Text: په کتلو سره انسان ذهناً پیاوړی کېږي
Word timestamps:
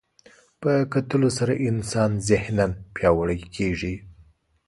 په 0.61 0.71
کتلو 0.93 1.29
سره 1.37 1.53
انسان 1.69 2.11
ذهناً 2.29 2.67
پیاوړی 2.95 3.39
کېږي 3.55 3.93